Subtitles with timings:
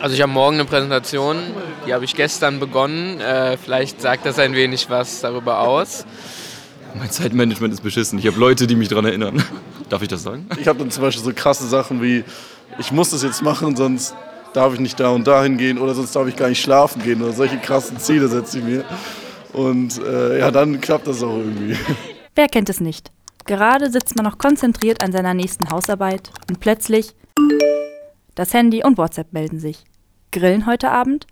[0.00, 1.36] Also ich habe morgen eine Präsentation,
[1.86, 3.20] die habe ich gestern begonnen.
[3.20, 6.06] Äh, vielleicht sagt das ein wenig was darüber aus.
[6.98, 8.18] Mein Zeitmanagement ist beschissen.
[8.18, 9.44] Ich habe Leute, die mich daran erinnern.
[9.90, 10.46] Darf ich das sagen?
[10.58, 12.24] Ich habe dann zum Beispiel so krasse Sachen wie,
[12.78, 14.14] ich muss das jetzt machen, sonst
[14.54, 17.22] darf ich nicht da und dahin gehen oder sonst darf ich gar nicht schlafen gehen
[17.22, 18.84] oder solche krassen Ziele setze ich mir.
[19.52, 21.76] Und äh, ja, dann klappt das auch irgendwie.
[22.34, 23.10] Wer kennt es nicht?
[23.44, 27.14] Gerade sitzt man noch konzentriert an seiner nächsten Hausarbeit und plötzlich
[28.34, 29.84] das Handy und WhatsApp melden sich.
[30.32, 31.26] Grillen heute Abend?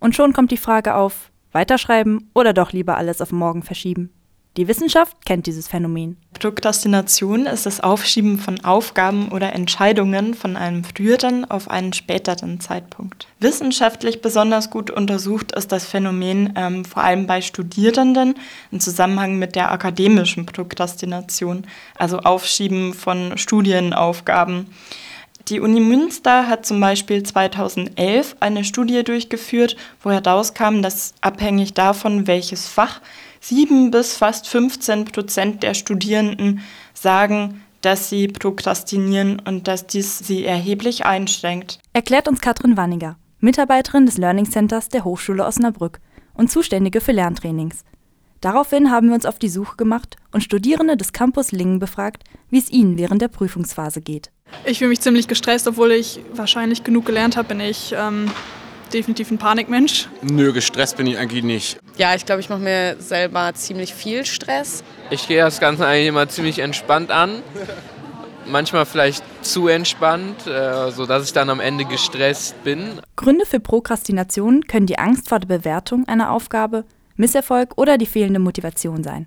[0.00, 4.10] Und schon kommt die Frage auf, weiterschreiben oder doch lieber alles auf morgen verschieben.
[4.56, 6.16] Die Wissenschaft kennt dieses Phänomen.
[6.34, 13.28] Prokrastination ist das Aufschieben von Aufgaben oder Entscheidungen von einem früheren auf einen späteren Zeitpunkt.
[13.38, 18.34] Wissenschaftlich besonders gut untersucht ist das Phänomen ähm, vor allem bei Studierenden
[18.72, 24.66] im Zusammenhang mit der akademischen Prokrastination, also Aufschieben von Studienaufgaben.
[25.50, 32.28] Die Uni Münster hat zum Beispiel 2011 eine Studie durchgeführt, wo herauskam, dass abhängig davon,
[32.28, 33.00] welches Fach
[33.40, 36.60] sieben bis fast 15 Prozent der Studierenden
[36.94, 41.80] sagen, dass sie prokrastinieren und dass dies sie erheblich einschränkt.
[41.94, 45.98] Erklärt uns Katrin Wanniger, Mitarbeiterin des Learning Centers der Hochschule Osnabrück
[46.34, 47.84] und Zuständige für Lerntrainings.
[48.40, 52.58] Daraufhin haben wir uns auf die Suche gemacht und Studierende des Campus Lingen befragt, wie
[52.58, 54.30] es ihnen während der Prüfungsphase geht.
[54.64, 58.30] Ich fühle mich ziemlich gestresst, obwohl ich wahrscheinlich genug gelernt habe, bin ich ähm,
[58.92, 60.08] definitiv ein Panikmensch.
[60.22, 61.78] Nö, gestresst bin ich eigentlich nicht.
[61.96, 64.84] Ja, ich glaube, ich mache mir selber ziemlich viel Stress.
[65.10, 67.42] Ich gehe das Ganze eigentlich immer ziemlich entspannt an.
[68.46, 73.00] Manchmal vielleicht zu entspannt, äh, sodass ich dann am Ende gestresst bin.
[73.16, 76.84] Gründe für Prokrastination können die Angst vor der Bewertung einer Aufgabe,
[77.16, 79.26] Misserfolg oder die fehlende Motivation sein.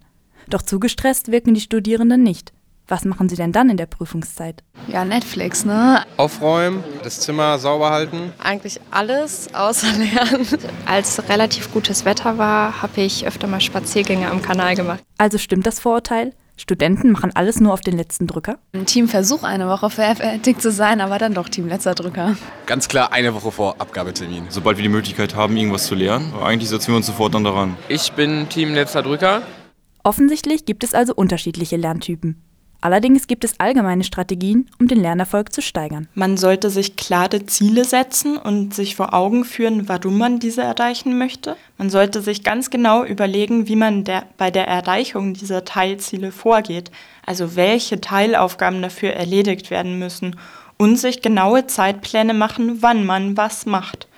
[0.50, 2.54] Doch zu gestresst wirken die Studierenden nicht.
[2.88, 4.62] Was machen Sie denn dann in der Prüfungszeit?
[4.88, 6.04] Ja, Netflix, ne?
[6.18, 8.34] Aufräumen, das Zimmer sauber halten.
[8.44, 10.46] Eigentlich alles außer Lernen.
[10.86, 15.02] Als relativ gutes Wetter war, habe ich öfter mal Spaziergänge am Kanal gemacht.
[15.18, 16.34] Also stimmt das Vorurteil?
[16.58, 18.60] Studenten machen alles nur auf den letzten Drücker?
[18.74, 22.36] Ein Teamversuch, eine Woche fertig zu sein, aber dann doch Team letzter Drücker.
[22.68, 24.46] Ganz klar eine Woche vor Abgabetermin.
[24.50, 27.76] Sobald wir die Möglichkeit haben, irgendwas zu lernen, eigentlich setzen wir uns sofort dann daran.
[27.88, 29.42] Ich bin Team letzter Drücker.
[30.04, 32.44] Offensichtlich gibt es also unterschiedliche Lerntypen.
[32.84, 36.10] Allerdings gibt es allgemeine Strategien, um den Lernerfolg zu steigern.
[36.16, 41.18] Man sollte sich klare Ziele setzen und sich vor Augen führen, warum man diese erreichen
[41.18, 41.56] möchte.
[41.78, 46.92] Man sollte sich ganz genau überlegen, wie man der, bei der Erreichung dieser Teilziele vorgeht,
[47.26, 50.36] also welche Teilaufgaben dafür erledigt werden müssen
[50.76, 54.10] und sich genaue Zeitpläne machen, wann man was macht.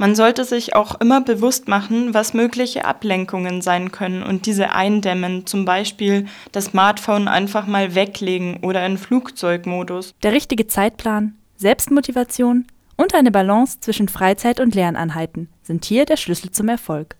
[0.00, 5.44] Man sollte sich auch immer bewusst machen, was mögliche Ablenkungen sein können und diese eindämmen,
[5.44, 10.14] zum Beispiel das Smartphone einfach mal weglegen oder in Flugzeugmodus.
[10.22, 12.66] Der richtige Zeitplan, Selbstmotivation
[12.96, 17.16] und eine Balance zwischen Freizeit und Lerneinheiten sind hier der Schlüssel zum Erfolg.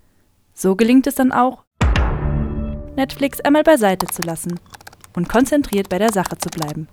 [0.54, 1.64] So gelingt es dann auch,
[2.96, 4.58] Netflix einmal beiseite zu lassen
[5.14, 6.88] und konzentriert bei der Sache zu bleiben.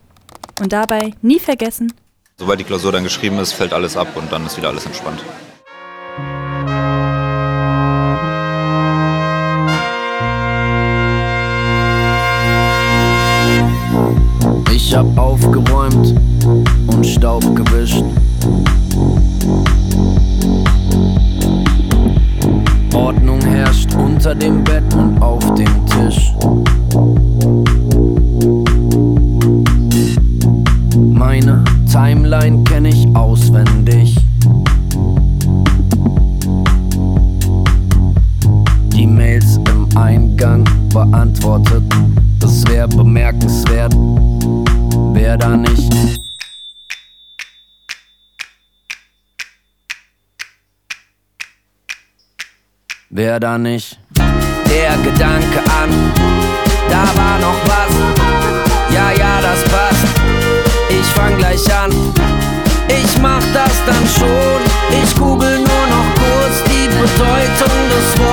[0.59, 1.94] Und dabei nie vergessen,
[2.40, 5.24] Sobald die Klausur dann geschrieben ist, fällt alles ab und dann ist wieder alles entspannt.
[14.97, 16.16] Hab aufgeräumt
[16.88, 18.03] und Staub gewischt.
[22.96, 26.34] Ordnung herrscht unter dem Bett und auf dem Tisch.
[31.12, 34.16] Meine Timeline kenne ich auswendig.
[38.94, 41.84] Die Mails im Eingang beantwortet.
[42.40, 43.96] Das wäre bemerkenswert,
[45.18, 45.94] wer da nicht.
[53.10, 54.00] Wer da nicht?
[54.70, 55.90] Der Gedanke an,
[56.90, 57.94] da war noch was.
[58.94, 60.06] Ja, ja, das passt.
[60.90, 61.92] Ich fang gleich an.
[62.88, 64.62] Ich mach das dann schon.
[65.04, 68.26] Ich google nur noch kurz die Bedeutung des Wortes